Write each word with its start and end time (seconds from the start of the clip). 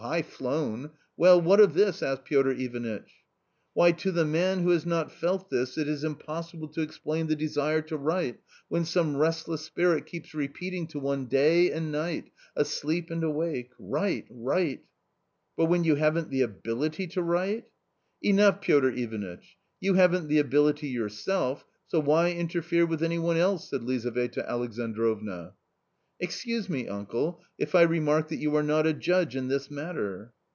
"High 0.01 0.23
flown! 0.23 0.89
Well, 1.15 1.39
what 1.39 1.59
of 1.59 1.75
this?" 1.75 2.01
asked 2.01 2.25
Piotr 2.25 2.49
Ivanitch." 2.49 3.21
Why, 3.75 3.91
that 3.91 3.99
to 3.99 4.11
the 4.11 4.25
man 4.25 4.63
who 4.63 4.71
has 4.71 4.83
not 4.83 5.11
felt 5.11 5.51
this 5.51 5.77
it 5.77 5.87
is 5.87 6.03
im 6.03 6.15
possible 6.15 6.67
to 6.69 6.81
explain 6.81 7.27
the 7.27 7.35
desire 7.35 7.83
to 7.83 7.97
write 7.97 8.39
when 8.67 8.83
some 8.83 9.15
restless 9.15 9.61
spirit 9.61 10.07
keeps 10.07 10.33
repeating 10.33 10.87
to 10.87 10.99
one 10.99 11.27
day 11.27 11.71
and 11.71 11.91
night, 11.91 12.31
asleep 12.55 13.11
and 13.11 13.23
awake: 13.23 13.69
write, 13.77 14.25
write."" 14.31 14.83
But 15.55 15.65
when 15.65 15.83
you 15.83 15.93
haven't 15.95 16.31
the 16.31 16.41
ability 16.41 17.05
to 17.05 17.21
write 17.21 17.65
?""Enough, 18.23 18.59
Piotr 18.61 18.89
Ivanitch; 18.89 19.55
you 19.79 19.93
haven't 19.93 20.29
the 20.29 20.39
ability 20.39 20.87
your 20.87 21.09
self, 21.09 21.63
so 21.85 21.99
why 21.99 22.31
interfere 22.31 22.87
with 22.87 23.03
any 23.03 23.19
one 23.19 23.37
else?" 23.37 23.69
said 23.69 23.83
Lizaveta 23.83 24.43
Alexandrovna." 24.49 25.53
Excuse 26.31 26.69
me, 26.69 26.87
uncle, 26.87 27.41
if 27.57 27.73
I 27.73 27.81
remark 27.81 28.27
that 28.27 28.35
you 28.35 28.55
are 28.55 28.61
not 28.61 28.85
a 28.85 28.93
judge 28.93 29.35
in 29.35 29.47
this 29.47 29.71
matter." 29.71 30.33